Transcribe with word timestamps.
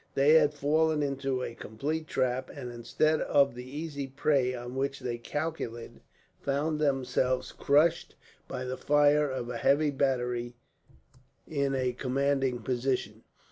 They 0.15 0.33
had 0.33 0.55
fallen 0.55 1.03
into 1.03 1.43
a 1.43 1.53
complete 1.53 2.07
trap, 2.07 2.49
and 2.49 2.71
instead 2.71 3.21
of 3.21 3.53
the 3.53 3.69
easy 3.69 4.07
prey 4.07 4.55
on 4.55 4.73
which 4.75 4.99
they 4.99 5.19
calculated, 5.19 6.01
found 6.39 6.79
themselves 6.79 7.51
crushed 7.51 8.15
by 8.47 8.63
the 8.65 8.77
fire 8.77 9.29
of 9.29 9.47
a 9.47 9.57
heavy 9.57 9.91
battery 9.91 10.55
in 11.47 11.75
a 11.75 11.93
commanding 11.93 12.63
position. 12.63 13.21